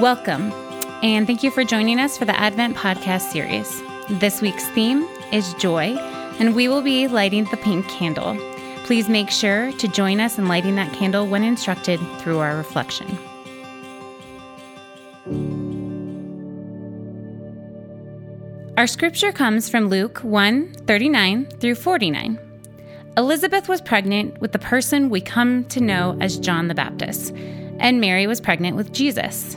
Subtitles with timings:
[0.00, 0.52] Welcome,
[1.02, 3.82] and thank you for joining us for the Advent podcast series.
[4.10, 5.96] This week's theme is joy,
[6.38, 8.36] and we will be lighting the pink candle.
[8.84, 13.06] Please make sure to join us in lighting that candle when instructed through our reflection.
[18.76, 22.38] Our scripture comes from Luke 1 39 through 49.
[23.16, 27.32] Elizabeth was pregnant with the person we come to know as John the Baptist,
[27.78, 29.56] and Mary was pregnant with Jesus.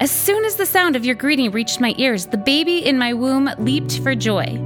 [0.00, 3.12] As soon as the sound of your greeting reached my ears, the baby in my
[3.12, 4.56] womb leaped for joy.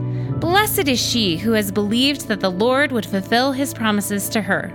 [0.41, 4.71] Blessed is she who has believed that the Lord would fulfill his promises to her.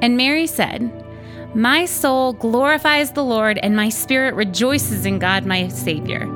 [0.00, 0.92] And Mary said,
[1.56, 6.28] My soul glorifies the Lord, and my spirit rejoices in God my Savior,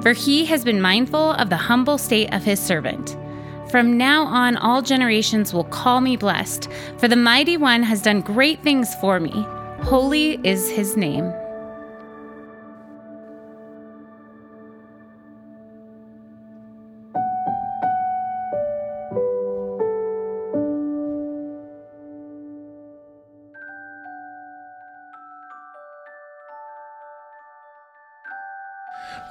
[0.00, 3.14] for he has been mindful of the humble state of his servant.
[3.70, 8.22] From now on, all generations will call me blessed, for the mighty one has done
[8.22, 9.32] great things for me.
[9.82, 11.30] Holy is his name.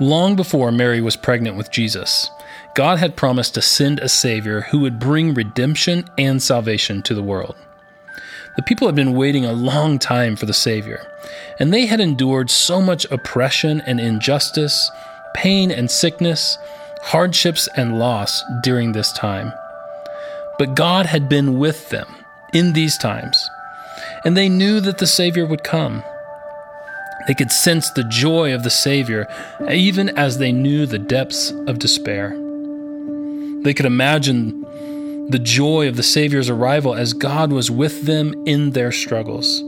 [0.01, 2.31] Long before Mary was pregnant with Jesus,
[2.73, 7.21] God had promised to send a Savior who would bring redemption and salvation to the
[7.21, 7.55] world.
[8.55, 11.05] The people had been waiting a long time for the Savior,
[11.59, 14.89] and they had endured so much oppression and injustice,
[15.35, 16.57] pain and sickness,
[17.03, 19.53] hardships and loss during this time.
[20.57, 22.07] But God had been with them
[22.53, 23.47] in these times,
[24.25, 26.03] and they knew that the Savior would come.
[27.31, 29.25] They could sense the joy of the Savior
[29.69, 32.31] even as they knew the depths of despair.
[33.61, 38.71] They could imagine the joy of the Savior's arrival as God was with them in
[38.71, 39.63] their struggles.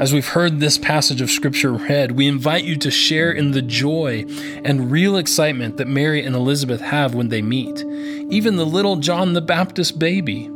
[0.00, 3.60] As we've heard this passage of Scripture read, we invite you to share in the
[3.60, 4.24] joy
[4.64, 7.84] and real excitement that Mary and Elizabeth have when they meet,
[8.30, 10.50] even the little John the Baptist baby.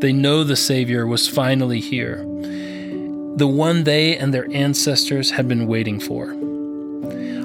[0.00, 2.26] They know the Savior was finally here
[3.36, 6.32] the one they and their ancestors had been waiting for.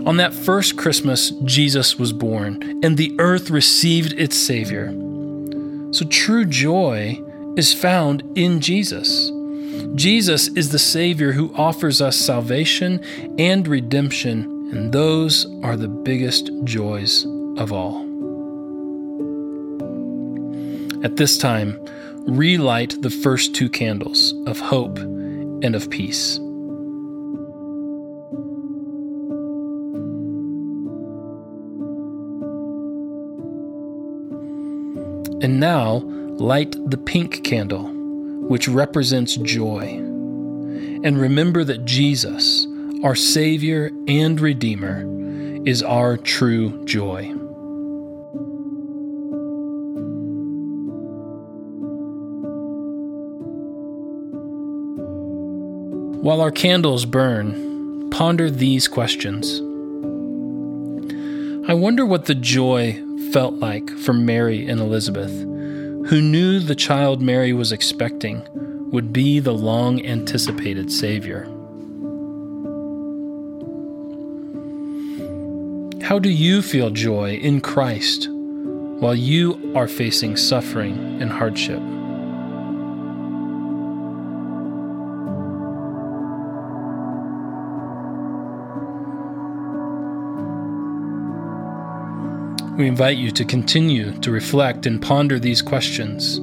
[0.08, 4.92] On that first Christmas, Jesus was born, and the earth received its Savior.
[5.92, 7.22] So true joy
[7.58, 9.32] is found in Jesus.
[9.96, 13.04] Jesus is the Savior who offers us salvation
[13.38, 17.26] and redemption, and those are the biggest joys
[17.58, 18.06] of all.
[21.04, 21.80] At this time,
[22.28, 25.00] relight the first two candles of hope
[25.64, 26.38] and of peace.
[35.40, 35.98] And now
[36.40, 37.90] light the pink candle,
[38.48, 39.84] which represents joy.
[41.04, 42.66] And remember that Jesus,
[43.04, 45.06] our Savior and Redeemer,
[45.68, 47.34] is our true joy.
[56.28, 59.62] While our candles burn, ponder these questions.
[61.70, 63.02] I wonder what the joy
[63.32, 68.46] felt like for Mary and Elizabeth, who knew the child Mary was expecting
[68.92, 71.46] would be the long anticipated Savior.
[76.04, 78.28] How do you feel joy in Christ
[79.00, 81.80] while you are facing suffering and hardship?
[92.78, 96.38] We invite you to continue to reflect and ponder these questions.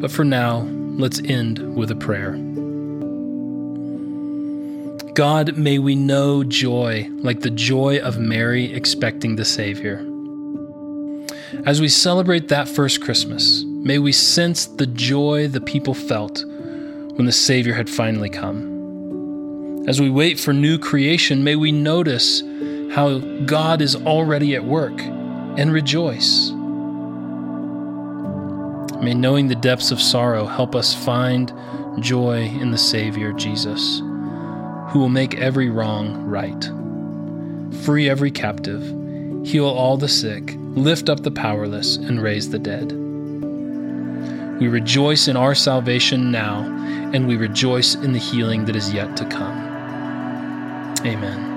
[0.00, 2.34] But for now, let's end with a prayer.
[5.14, 10.06] God, may we know joy like the joy of Mary expecting the Savior.
[11.66, 17.26] As we celebrate that first Christmas, may we sense the joy the people felt when
[17.26, 19.84] the Savior had finally come.
[19.88, 22.44] As we wait for new creation, may we notice
[22.92, 25.00] how God is already at work
[25.60, 26.50] and rejoice.
[29.02, 31.52] May knowing the depths of sorrow help us find
[32.00, 33.98] joy in the Savior Jesus,
[34.88, 36.70] who will make every wrong right.
[37.84, 38.82] free every captive,
[39.46, 42.92] heal all the sick, lift up the powerless, and raise the dead.
[44.60, 46.62] We rejoice in our salvation now,
[47.12, 49.58] and we rejoice in the healing that is yet to come.
[51.06, 51.49] Amen.